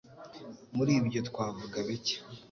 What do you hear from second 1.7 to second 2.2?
bicye